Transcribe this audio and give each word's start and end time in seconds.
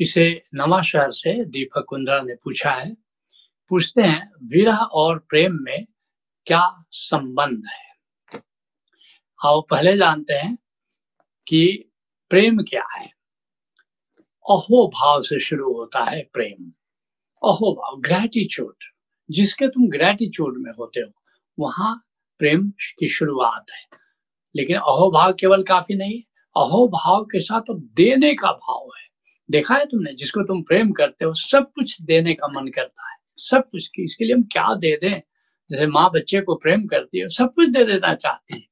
इसे 0.00 0.42
नवा 0.54 0.82
शहर 0.82 1.10
से 1.10 1.44
दीपक 1.44 1.84
कुंद्रा 1.88 2.20
ने 2.20 2.34
पूछा 2.34 2.70
है। 2.70 2.94
पूछते 3.68 4.02
हैं, 4.02 4.32
विरह 4.42 4.76
और 4.76 5.18
प्रेम 5.18 5.58
में 5.60 5.86
क्या 6.46 6.84
संबंध 6.90 7.62
है? 7.66 7.94
आओ 9.44 9.60
पहले 9.60 9.96
जानते 9.96 10.34
हैं 10.34 10.58
कि 11.48 11.90
प्रेम 12.30 12.58
क्या 12.58 12.86
है। 12.96 13.06
अहो 14.50 14.88
भाव 14.88 15.22
से 15.22 15.40
शुरू 15.40 15.72
होता 15.72 16.04
है 16.04 16.30
प्रेम। 16.32 16.72
अहो 17.44 17.74
भाव 17.74 18.00
ग्रेटिट्यूड 18.00 18.76
जिसके 19.30 19.68
तुम 19.68 19.88
ग्रेटिट्यूड 19.88 20.54
में 20.58 20.72
होते 20.72 21.00
हो, 21.00 21.12
वहाँ 21.58 22.06
प्रेम 22.38 22.70
की 22.70 23.08
शुरुआत 23.08 23.66
है। 23.70 23.98
लेकिन 24.56 24.76
अहोभाव 24.76 25.32
केवल 25.32 25.62
काफ़ी 25.62 25.94
नहीं 25.94 26.20
अहोभाव 26.56 27.24
के 27.24 27.40
साथ 27.40 27.60
अब 27.70 27.90
देने 27.94 28.34
का 28.34 28.52
भाव 28.52 28.88
है। 28.98 29.03
देखा 29.50 29.74
है 29.74 29.86
तुमने, 29.86 30.14
जिसको 30.14 30.42
तुम 30.42 30.62
प्रेम 30.62 30.92
करते 30.92 31.24
हो, 31.24 31.34
सब 31.34 31.72
कुछ 31.74 32.02
देने 32.02 32.34
का 32.34 32.48
मन 32.48 32.68
करता 32.68 33.10
है। 33.10 33.16
सब 33.36 33.62
कुछ 33.72 33.90
इसके 33.98 34.24
लिए 34.24 34.34
हम 34.34 34.42
क्या 34.42 34.74
दे 34.74 34.96
दें? 34.96 35.22
जैसे 35.70 35.86
माँ 35.86 36.10
बच्चे 36.10 36.40
को 36.40 36.54
प्रेम 36.54 36.86
करती 36.86 37.18
है, 37.18 37.28
सब 37.28 37.52
कुछ 37.54 37.68
दे 37.68 37.84
देना 37.84 38.14
चाहती 38.14 38.56
है। 38.56 38.66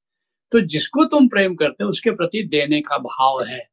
तो 0.52 0.60
जिसको 0.60 1.04
तुम 1.04 1.28
प्रेम 1.28 1.54
करते 1.54 1.84
हो, 1.84 1.90
उसके 1.90 2.10
प्रति 2.10 2.42
देने 2.42 2.80
का 2.80 2.98
भाव 2.98 3.44
है। 3.44 3.70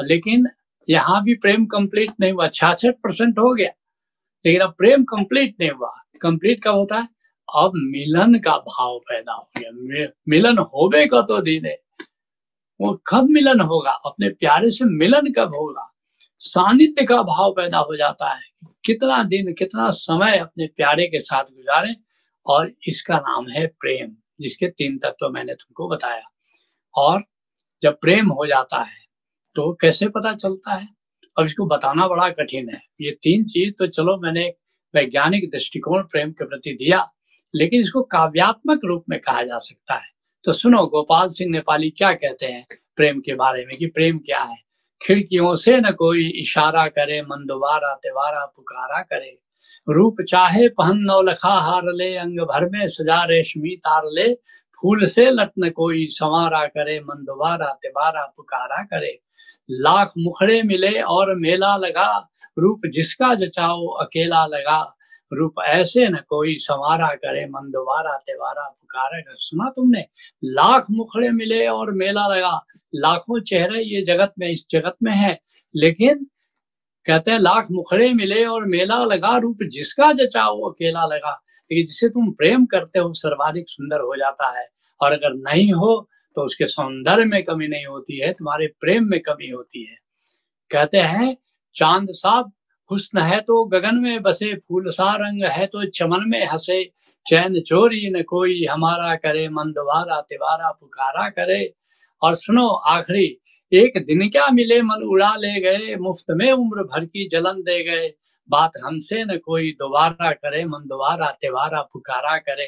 लेकिन 0.00 0.46
यहाँ 0.88 1.22
भी 1.22 1.34
प्रेम 1.34 1.66
कंप्लीट 1.66 2.10
नहीं 2.20 2.32
हुआ, 2.32 2.48
छियासठ 2.48 2.92
परसेंट 2.92 3.38
हो 3.38 3.54
गया। 3.54 3.70
लेकिन 4.46 4.60
अब 4.60 4.74
प्रेम 4.78 5.04
कंप्लीट 5.04 5.56
नहीं 5.60 5.70
हुआ। 5.70 6.02
कंप्लीट 6.20 6.64
कब 6.64 6.74
होता 6.74 6.98
है? 6.98 7.08
अब 7.56 7.72
मिलन 7.76 8.38
का 8.38 8.56
भाव 8.56 8.98
पैदा 8.98 9.32
हो 9.32 9.50
गया। 9.58 10.08
मिलन 10.28 10.58
होवे 10.58 11.06
का 11.06 11.22
तो 11.22 11.42
दीने? 11.42 11.78
वो 12.80 13.02
कब 13.06 13.28
मिलन 13.30 13.60
होगा? 13.60 13.90
अपने 13.90 14.28
प्यारे 14.28 14.70
से 14.70 14.84
मिलन 14.84 15.32
कब 15.32 15.48
होगा? 15.48 15.89
सानिध्य 16.42 17.04
का 17.04 17.22
भाव 17.22 17.52
पैदा 17.52 17.78
हो 17.78 17.96
जाता 17.96 18.28
है 18.28 18.68
कितना 18.84 19.22
दिन, 19.22 19.52
कितना 19.52 19.88
समय 19.90 20.36
अपने 20.38 20.66
प्यारे 20.66 21.06
के 21.06 21.20
साथ 21.20 21.44
गुजारें 21.44 21.94
और 22.46 22.70
इसका 22.88 23.16
नाम 23.18 23.48
है 23.48 23.66
प्रेम, 23.80 24.14
जिसके 24.40 24.68
तीन 24.68 24.96
तत्व 24.98 25.28
मैंने 25.28 25.54
तुमको 25.54 25.88
बताया। 25.88 26.22
और 26.94 27.22
जब 27.82 27.98
प्रेम 28.00 28.28
हो 28.28 28.46
जाता 28.46 28.82
है 28.82 28.98
तो 29.56 29.72
कैसे 29.80 30.08
पता 30.08 30.32
चलता 30.34 30.74
है? 30.74 30.88
अब 31.36 31.46
इसको 31.46 31.66
बताना 31.66 32.06
बड़ा 32.08 32.28
कठिन 32.30 32.68
है। 32.68 32.80
ये 33.00 33.10
तीन 33.22 33.44
चीज़ 33.44 33.72
तो 33.72 33.86
चलो 33.88 34.16
मैंने 34.22 34.46
वैज्ञानिक 34.94 35.48
दृष्टिकोण 35.50 36.02
प्रेम 36.04 36.30
के 36.32 36.44
प्रति 36.44 36.72
दिया, 36.74 37.06
लेकिन 37.54 37.80
इसको 37.80 38.02
काव्यात्मक 38.12 38.84
रूप 38.84 39.04
में 39.10 39.18
कहा 39.20 39.42
जा 39.42 39.58
सकता 39.58 39.94
है। 39.94 40.10
तो 40.44 40.52
सुनो, 40.52 40.82
गोपाल 40.84 41.28
सिंह 41.28 41.50
नेपाली 41.50 41.90
क्या 41.92 42.12
कहते 42.14 42.46
हैं 42.46 42.66
प्रेम 42.96 43.20
के 43.20 43.34
बारे 43.34 43.64
में 43.66 43.76
कि 43.78 43.86
प्रेम 43.88 44.18
क्या 44.20 44.42
है? 44.42 44.56
खिड़कियों 45.02 45.54
से 45.54 45.76
न 45.76 45.90
कोई 45.90 46.28
इशारा 46.28 46.86
करे 46.86 47.22
मंदवारा 47.22 47.94
तिवारा 47.94 48.44
पुकारा 48.56 49.02
करे। 49.02 49.38
रूप 49.88 50.16
चाहे 50.28 50.68
पहन 50.68 50.98
नौ 50.98 51.22
लखा 51.22 51.48
हार 51.48 51.82
ले, 51.84 52.16
अंग 52.16 52.40
भर 52.40 52.68
में 52.68 52.86
सजा 52.86 53.24
रेशमी 53.24 53.76
तार 53.76 54.02
ले। 54.04 54.34
फूल 54.80 55.06
से 55.06 55.30
लटन 55.30 55.70
कोई 55.70 56.06
संवारा 56.06 56.66
करे 56.66 57.00
मंदवारा 57.00 57.78
तिवारा 57.82 58.34
पुकारा 58.36 58.82
करे। 58.82 59.20
लाख 59.70 60.12
मुखड़े 60.18 60.62
मिले 60.62 61.00
और 61.00 61.34
मेला 61.34 61.76
लगा। 61.76 62.28
रूप 62.58 62.80
जिसका 62.92 63.34
जचाओ, 63.34 63.86
अकेला 63.86 64.46
लगा। 64.46 64.96
रूप 65.32 65.54
ऐसे 65.64 66.08
न 66.08 66.16
कोई 66.16 66.56
संवारा 66.56 67.14
करे, 67.14 67.46
मंदवारा 67.46 68.16
तेवारा 68.16 68.68
पुकारा 68.68 69.20
कर 69.20 69.36
सुना 69.36 69.72
तुमने? 69.76 70.04
लाख 70.44 70.86
मुखड़े 70.90 71.30
मिले 71.30 71.66
और 71.66 71.92
मेला 71.92 72.26
लगा। 72.26 72.64
लाखों 72.94 73.42
चेहरे 73.42 73.82
ये 73.82 74.02
जगत 74.02 74.34
में, 74.38 74.48
इस 74.48 74.66
जगत 74.70 74.96
में 75.02 75.12
है। 75.12 75.40
लेकिन 75.76 76.26
कहते 77.06 77.30
हैं, 77.30 77.38
लाख 77.38 77.66
मुखड़े 77.70 78.12
मिले 78.12 78.44
और 78.44 78.66
मेला 78.66 79.04
लगा। 79.04 79.36
रूप 79.36 79.58
जिसका 79.62 80.12
जचाओ 80.12 80.60
अकेला 80.60 81.06
लगा। 81.06 81.42
लेकिन 81.72 81.84
जिसे 81.84 82.08
तुम 82.08 82.32
प्रेम 82.32 82.66
करते 82.66 82.98
हो, 82.98 83.12
सर्वाधिक 83.12 83.64
सुंदर 83.68 83.96
हो 83.96 84.16
जाता 84.16 84.60
है। 84.60 84.66
और 85.00 85.12
अगर 85.12 85.34
नहीं 85.34 85.72
हो 85.72 86.08
तो 86.34 86.42
उसके 86.42 86.66
सौंदर्य 86.66 87.24
में 87.24 87.42
कमी 87.42 87.68
नहीं 87.68 87.86
होती 87.86 88.18
है। 88.18 88.32
तुम्हारे 88.32 88.66
प्रेम 88.66 89.04
में 89.04 89.20
कमी 89.20 89.50
होती 89.50 89.86
है। 89.86 89.96
कहते 90.70 90.98
हैं, 90.98 91.36
चाँद 91.74 92.08
साहब 92.10 92.52
हुस्न 92.90 93.22
है 93.22 93.40
तो 93.40 93.64
गगन 93.64 93.98
में 93.98 94.22
बसे 94.22 94.54
फूल 94.58 94.88
सा 94.90 95.12
रंग 95.16 95.44
है 95.48 95.66
तो 95.66 95.84
चमन 95.90 96.24
में 96.28 96.44
हंसे। 96.46 96.82
चैन 97.26 97.60
चोरी 97.60 98.10
न 98.10 98.22
कोई 98.22 98.64
हमारा 98.64 99.14
करे 99.16 99.48
मंदवारा 99.48 100.20
तिवारा 100.20 100.70
पुकारा 100.70 101.28
करे। 101.28 101.62
और 102.22 102.34
सुनो 102.34 102.66
आखिरी, 102.66 103.26
एक 103.72 103.98
दिन 104.06 104.28
क्या 104.28 104.46
मिले 104.50 104.80
मन 104.82 105.02
उड़ा 105.04 105.34
ले 105.36 105.60
गए, 105.60 105.94
मुफ़्त 105.96 106.30
में 106.30 106.50
उम्र 106.52 106.82
भर 106.84 107.04
की 107.04 107.28
जलन 107.28 107.62
दे 107.62 107.82
गए। 107.84 108.08
बात 108.50 108.72
हमसे 108.84 109.24
न 109.24 109.36
कोई 109.38 109.70
दोबारा 109.72 110.30
करे 110.32 110.64
मन 110.64 110.86
दोबारा 110.86 111.30
तिवारा 111.40 111.82
पुकारा 111.82 112.36
करे। 112.38 112.66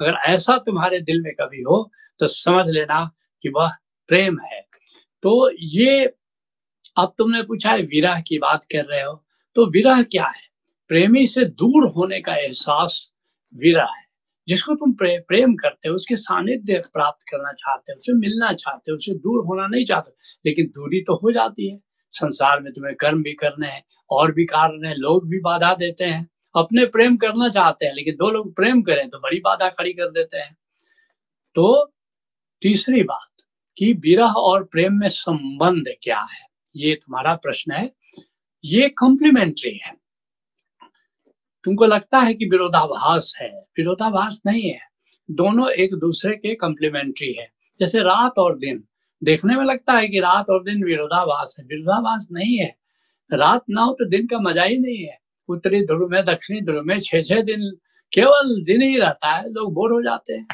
अगर 0.00 0.16
ऐसा 0.26 0.56
तुम्हारे 0.58 1.00
दिल 1.00 1.20
में 1.22 1.32
कभी 1.34 1.62
हो 1.62 1.90
तो 2.20 2.28
समझ 2.28 2.68
लेना 2.68 3.04
कि 3.44 3.48
वह 3.48 3.70
प्रेम 4.08 4.38
है। 4.44 4.60
तो 5.22 5.50
ये, 5.52 6.04
अब 6.98 7.12
तुमने 7.18 7.42
पूछा 7.42 7.70
है, 7.70 7.82
विरह 7.82 8.20
की 8.20 8.38
बात 8.38 8.64
कर 8.64 8.84
रहे 8.84 9.02
हो। 9.02 9.22
तो 9.56 9.66
विरह 9.66 10.02
क्या 10.02 10.26
है? 10.26 10.42
प्रेमी 10.90 11.26
से 11.26 11.44
दूर 11.44 11.88
होने 11.88 12.20
का 12.20 12.34
एहसास 12.36 13.12
विरह 13.54 13.92
है। 13.98 14.04
जिसको 14.48 14.74
तुम 14.74 14.92
प्रे, 14.92 15.18
प्रेम 15.28 15.54
करते 15.54 15.88
हो 15.88 15.94
उसके 15.94 16.16
सानिध्य 16.16 16.78
प्राप्त 16.92 17.22
करना 17.30 17.52
चाहते 17.52 17.92
हो 17.92 17.96
उसे 17.96 18.12
मिलना 18.12 18.52
चाहते 18.52 18.90
हो 18.92 18.96
उसे 18.96 19.14
दूर 19.14 19.44
होना 19.46 19.66
नहीं 19.66 19.84
चाहते 19.84 20.10
लेकिन 20.46 20.66
दूरी 20.66 21.00
तो 21.00 21.14
हो 21.14 21.32
जाती 21.32 21.68
है। 21.70 21.78
संसार 22.12 22.60
में 22.60 22.72
तुम्हें 22.72 22.94
कर्म 22.96 23.22
भी 23.22 23.32
करने 23.32 23.66
हैं 23.66 23.82
और 24.10 24.32
भी 24.32 24.44
कारण 24.44 24.84
है 24.86 24.94
लोग 24.94 25.28
भी 25.28 25.38
बाधा 25.40 25.74
देते 25.74 26.04
हैं। 26.04 26.26
अपने 26.56 26.84
प्रेम 26.86 27.16
करना 27.16 27.48
चाहते 27.48 27.86
हैं 27.86 27.94
लेकिन 27.94 28.14
दो 28.14 28.30
लोग 28.30 28.54
प्रेम 28.56 28.82
करें 28.82 29.08
तो 29.08 29.18
बड़ी 29.18 29.40
बाधा 29.40 29.68
खड़ी 29.68 29.92
कर 29.92 30.10
देते 30.10 30.38
हैं। 30.38 30.56
तो 31.54 31.92
तीसरी 32.62 33.02
बात 33.02 33.42
कि 33.76 33.92
विरह 34.02 34.32
और 34.38 34.64
प्रेम 34.64 34.94
में 34.94 35.08
संबंध 35.08 35.94
क्या 36.02 36.20
है? 36.20 36.46
ये 36.76 36.94
तुम्हारा 36.94 37.34
प्रश्न 37.36 37.72
है। 37.72 37.90
ये 38.64 38.88
कॉम्प्लीमेंट्री 38.88 39.80
है। 39.86 39.92
तुमको 41.64 41.84
लगता 41.84 42.20
है 42.20 42.34
कि 42.34 42.44
विरोधाभास 42.46 43.32
है? 43.36 43.48
विरोधाभास 43.48 44.42
नहीं 44.46 44.70
है। 44.70 44.78
दोनों 45.30 45.70
एक 45.70 45.94
दूसरे 45.94 46.36
के 46.36 46.54
कॉम्प्लीमेंट्री 46.54 47.32
है। 47.32 47.50
जैसे 47.80 47.98
रात 47.98 48.38
और 48.38 48.58
दिन। 48.58 48.84
देखने 49.24 49.56
में 49.56 49.64
लगता 49.64 49.92
है 49.92 50.08
कि 50.08 50.20
रात 50.20 50.50
और 50.50 50.64
दिन 50.64 50.84
विरोधाभास 50.84 51.56
है। 51.58 51.64
विरोधाभास 51.64 52.28
नहीं 52.32 52.58
है। 52.58 52.76
रात 53.32 53.64
ना 53.70 53.82
हो 53.82 53.92
तो 53.92 54.08
दिन 54.08 54.26
का 54.26 54.38
मज़ा 54.38 54.64
ही 54.64 54.78
नहीं 54.78 55.04
है। 55.04 55.18
उत्तरी 55.48 55.84
ध्रुव 55.84 56.08
में, 56.08 56.24
दक्षिणी 56.24 56.60
ध्रुव 56.60 56.82
में 56.82 57.00
छह 57.00 57.22
छह 57.22 57.42
दिन 57.42 57.70
केवल 58.12 58.62
दिन 58.62 58.82
ही 58.82 58.96
रहता 58.96 59.30
है। 59.30 59.52
लोग 59.52 59.74
बोर 59.74 59.92
हो 59.92 60.02
जाते 60.02 60.32
हैं। 60.32 60.46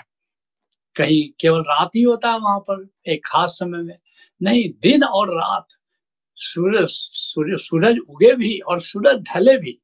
कहीं 0.97 1.31
केवल 1.41 1.61
रात 1.61 1.91
ही 1.97 2.03
होता 2.03 2.33
है 2.33 2.39
वहाँ 2.39 2.59
पर, 2.59 2.89
एक 3.07 3.21
खास 3.27 3.51
समय 3.51 3.79
में। 3.79 3.99
नहीं, 4.43 4.71
दिन 4.83 5.05
और 5.05 5.31
रात। 5.31 5.67
सूरज 6.39 6.89
सूरज 6.89 7.59
सूरज 7.61 7.99
उगे 8.01 8.33
भी 8.37 8.59
और 8.61 8.81
सूरज 8.81 9.23
ढले 9.25 9.57
भी, 9.59 9.79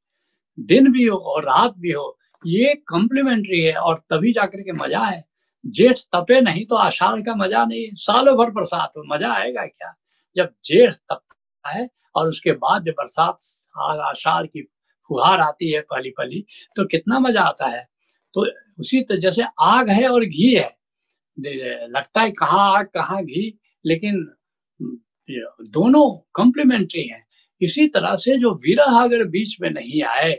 दिन 0.57 0.91
भी 0.91 1.05
हो 1.05 1.17
और 1.17 1.43
रात 1.43 1.77
भी 1.77 1.91
हो, 1.91 2.17
ये 2.43 2.73
कॉम्प्लीमेंट्री 2.89 3.61
है 3.61 3.75
और 3.75 3.97
तभी 4.09 4.31
जाकर 4.33 4.61
के 4.61 4.71
मज़ा 4.73 5.03
है। 5.05 5.23
जेठ 5.63 5.99
तपे 6.15 6.39
नहीं 6.41 6.65
तो 6.65 6.75
आषाढ़ 6.77 7.21
का 7.21 7.35
मज़ा 7.35 7.63
नहीं 7.65 7.87
सालों 7.97 8.35
भर 8.37 8.51
बरसात 8.51 8.91
हो, 8.97 9.03
मज़ा 9.07 9.33
आएगा 9.33 9.65
क्या? 9.65 9.93
जब 10.35 10.53
जेठ 10.63 10.93
तपता 10.93 11.69
है 11.69 11.87
और 12.15 12.27
उसके 12.27 12.51
बाद 12.53 12.83
जब 12.83 12.93
बरसात 12.93 13.35
आषाढ़ 14.01 14.45
की 14.45 14.61
फुहार 15.09 15.39
आती 15.41 15.71
है 15.71 15.81
पहली 15.83 16.09
पहली 16.11 16.45
तो 16.75 16.85
कितना 16.87 17.19
मज़ा 17.19 17.41
आता 17.43 17.67
है। 17.67 17.83
तो 18.33 18.45
उसी 18.79 19.01
तरह 19.01 19.19
जैसे 19.19 19.43
आग 19.61 19.89
है 19.89 20.07
और 20.09 20.25
घी 20.25 20.53
है 20.53 20.69
लगता 21.37 22.21
है 22.21 22.31
कहाँ 22.33 22.71
आग, 22.71 22.85
कहाँ 22.87 23.23
घी, 23.23 23.59
लेकिन 23.85 24.15
दोनों 25.29 26.09
कॉम्प्लीमेंट्री 26.33 27.03
हैं। 27.03 27.23
इसी 27.61 27.87
तरह 27.87 28.15
से 28.15 28.37
जो 28.39 28.53
विरह 28.65 28.99
अगर 28.99 29.23
बीच 29.27 29.55
में 29.61 29.69
नहीं 29.69 30.01
आए 30.03 30.33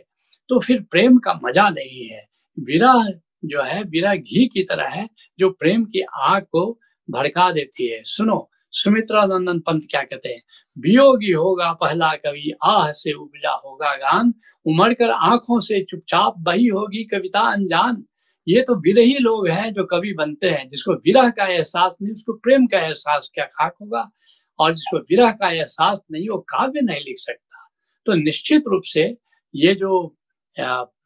तो 0.48 0.58
फिर 0.60 0.80
प्रेम 0.90 1.16
का 1.18 1.32
मज़ा 1.44 1.68
नहीं 1.70 2.08
है। 2.08 2.24
विरह 2.58 3.06
जो 3.44 3.62
है, 3.62 3.82
विरह 3.82 4.14
घी 4.14 4.46
की 4.46 4.62
तरह 4.62 4.88
है, 4.88 5.08
जो 5.38 5.50
प्रेम 5.50 5.84
की 5.84 6.00
आग 6.00 6.42
को 6.42 6.70
भड़का 7.08 7.50
देती 7.52 7.88
है। 7.88 8.02
सुनो 8.04 8.50
सुमित्रा 8.72 9.24
नंदन 9.26 9.58
पंत 9.60 9.82
क्या 9.90 10.02
कहते 10.02 10.28
हैं? 10.28 10.42
वियोगी 10.76 11.30
होगा 11.32 11.72
पहला 11.72 12.12
कवि, 12.16 12.52
आह 12.64 12.90
से 12.92 13.12
उपजा 13.12 13.52
होगा 13.56 13.94
गान। 13.94 14.32
उमड़ 14.66 14.92
कर 14.94 15.10
आँखों 15.10 15.60
से 15.60 15.82
चुपचाप 15.84 16.34
बही 16.38 16.66
होगी 16.66 17.04
कविता 17.04 17.40
अनजान। 17.52 18.04
ये 18.46 18.60
तो 18.62 18.74
विरही 18.80 19.18
लोग 19.18 19.48
हैं 19.48 19.72
जो 19.74 19.84
कवि 19.84 20.12
बनते 20.12 20.50
हैं, 20.50 20.66
जिसको 20.68 20.94
विरह 20.96 21.30
का 21.30 21.46
एहसास 21.46 21.94
नहीं, 22.02 22.12
उसको 22.12 22.32
प्रेम 22.32 22.66
का 22.66 22.80
एहसास 22.80 23.30
क्या 23.34 23.44
खाक 23.44 23.74
होगा? 23.82 24.10
और 24.58 24.72
जिसको 24.72 24.98
विरह 25.00 25.30
का 25.30 25.50
एहसास 25.50 26.02
नहीं, 26.12 26.28
वो 26.28 26.38
काव्य 26.38 26.80
नहीं 26.80 27.00
लिख 27.00 27.18
सकता। 27.18 27.68
तो 28.06 28.14
निश्चित 28.14 28.64
रूप 28.68 28.82
से 28.84 29.16
ये 29.54 29.74
जो 29.74 30.16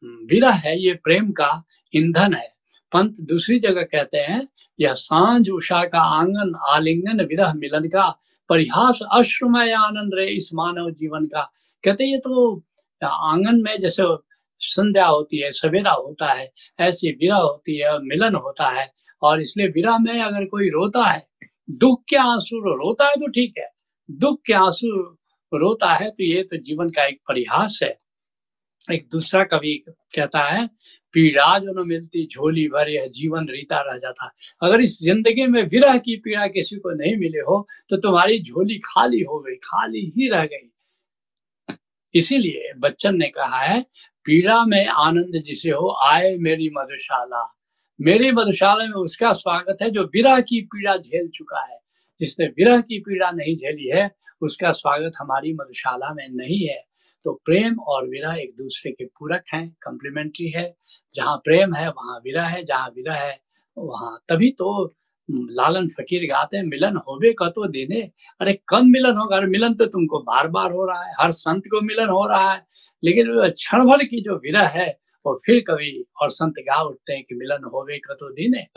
विरह 0.03 0.53
है, 0.55 0.79
ये 0.81 0.93
प्रेम 0.93 1.31
का 1.31 1.51
ईंधन 1.95 2.33
है। 2.33 2.47
पंत 2.91 3.15
दूसरी 3.21 3.59
जगह 3.59 3.83
कहते 3.83 4.17
हैं, 4.17 4.47
यह 4.79 4.93
साँझ 4.93 5.49
उषा 5.49 5.83
का 5.85 5.99
आँगन, 6.19 6.53
आलिंगन, 6.69 7.21
विरह 7.21 7.53
मिलन 7.53 7.87
का 7.87 8.07
परिहास, 8.49 8.99
अश्रुमय 9.11 9.71
आनंद 9.73 10.11
रहे 10.15 10.27
इस 10.27 10.49
मानव 10.53 10.89
जीवन 10.91 11.25
का। 11.25 11.49
कहते 11.83 12.05
ये 12.05 12.17
तो 12.17 12.63
आँगन 13.03 13.61
में 13.61 13.77
जैसे 13.79 14.03
संध्या 14.61 15.05
होती 15.07 15.37
है, 15.41 15.51
सवेरा 15.51 15.91
होता 15.91 16.31
है, 16.33 16.51
ऐसी 16.79 17.11
विरह 17.11 17.35
होती 17.35 17.77
है 17.77 17.97
मिलन 17.99 18.35
होता 18.35 18.69
है। 18.69 18.91
और 19.21 19.41
इसलिए 19.41 19.67
विरह 19.67 19.97
में 19.99 20.19
अगर 20.21 20.45
कोई 20.45 20.69
रोता 20.69 21.03
है 21.05 21.25
दुख 21.71 22.03
के 22.09 22.15
आँसू 22.17 22.59
रोता 22.67 23.05
है 23.05 23.15
तो 23.15 23.27
ठीक 23.29 23.53
है। 23.57 23.67
दुख 24.09 24.39
के 24.47 24.53
आँसू 24.53 24.87
रोता 25.51 25.93
है 25.93 26.09
तो 26.09 26.23
ये 26.23 26.43
तो 26.43 26.57
जीवन 26.59 26.89
का 26.89 27.05
एक 27.05 27.19
परिहास 27.27 27.79
है। 27.83 27.97
एक 28.87 29.07
दूसरा 29.11 29.43
कवि 29.43 29.73
कहता 30.15 30.39
है, 30.41 30.65
पीड़ा 31.13 31.57
जो 31.59 31.71
न 31.73 31.87
मिलती, 31.87 32.25
झोली 32.27 32.67
भर 32.67 32.89
जीवन 33.09 33.47
रीता 33.49 33.79
रह 33.81 33.97
जाता। 33.97 34.29
अगर 34.61 34.81
इस 34.81 34.97
ज़िंदगी 35.03 35.45
में 35.47 35.61
विरह 35.63 35.97
की 35.97 36.15
पीड़ा 36.17 36.47
किसी 36.47 36.75
को 36.77 36.95
नहीं 36.95 37.15
मिले 37.17 37.39
हो 37.41 37.65
तो 37.89 37.97
तुम्हारी 37.97 38.39
झोली 38.41 38.77
खाली 38.85 39.21
हो 39.21 39.39
गई, 39.39 39.55
खाली 39.55 40.05
ही 40.17 40.29
रह 40.29 40.45
गई। 40.45 40.69
इसीलिए 42.13 42.73
बच्चन 42.79 43.15
ने 43.15 43.27
कहा 43.29 43.59
है, 43.59 43.81
पीड़ा 44.25 44.63
में 44.65 44.85
आनंद 44.87 45.41
जिसे 45.43 45.69
हो, 45.69 45.95
आए 46.03 46.35
मेरी 46.37 46.69
मधुशाला। 46.69 47.43
मेरी 48.01 48.31
मधुशाला 48.31 48.85
में 48.85 48.93
उसका 48.93 49.33
स्वागत 49.33 49.77
है, 49.81 49.89
जो 49.89 50.03
विरह 50.03 50.41
की 50.41 50.61
पीड़ा 50.61 50.97
झेल 50.97 51.27
चुका 51.27 51.73
है। 51.73 51.79
जिसने 52.19 52.45
विरह 52.45 52.81
की 52.81 52.99
पीड़ा 52.99 53.31
नहीं 53.31 53.55
झेली 53.55 53.89
है, 53.89 54.11
उसका 54.41 54.71
स्वागत 54.71 55.11
हमारी 55.19 55.53
मधुशाला 55.53 56.13
में 56.13 56.29
नहीं 56.29 56.67
है। 56.67 56.85
तो 57.23 57.41
प्रेम 57.45 57.79
और 57.79 58.07
विरह 58.07 58.33
एक 58.33 58.55
दूसरे 58.57 58.91
के 58.91 59.05
पूरक 59.05 59.43
हैं 59.53 59.75
कम्प्लीमेंट्री 59.81 60.49
है। 60.49 60.75
जहाँ 61.15 61.37
प्रेम 61.37 61.73
है, 61.73 61.89
वहाँ 61.89 62.17
विरह 62.17 62.43
है, 62.43 62.63
जहाँ 62.63 62.89
विरह 62.89 63.13
है, 63.13 63.41
वहाँ 63.77 64.23
तभी 64.29 64.49
तो 64.51 64.95
लालन 65.31 65.87
फकीर 65.87 66.29
गाते 66.29 66.57
हैं, 66.57 66.63
मिलन 66.63 66.95
होवे 66.97 67.33
का 67.33 67.47
तो 67.47 67.67
देने। 67.67 68.11
अरे, 68.39 68.59
कम 68.67 68.87
मिलन 68.87 69.15
होगा, 69.15 69.37
अरे, 69.37 69.47
मिलन 69.47 69.73
तो 69.73 69.85
तुमको 69.85 70.19
बार 70.19 70.47
बार 70.47 70.71
हो 70.71 70.85
रहा 70.85 71.03
है, 71.03 71.13
हर 71.21 71.31
संत 71.31 71.63
को 71.67 71.81
मिलन 71.81 72.09
हो 72.09 72.27
रहा 72.27 72.53
है। 72.53 72.67
लेकिन 73.03 73.49
क्षण 73.49 73.85
भर 73.85 74.03
की 74.03 74.21
जो 74.21 74.35
विरह 74.35 74.67
है 74.67 75.00
वो 75.25 75.37
फिर 75.45 75.63
कवि 75.67 75.91
और 76.21 76.29
संत 76.29 76.53
गा 76.59 76.81
उठते 76.81 77.13
हैं 77.13 77.23
कि 77.23 77.35
मिलन 77.35 77.69
होवे 77.73 77.97
कतो 77.97 78.29
दिन 78.33 78.51
देने 78.51 78.67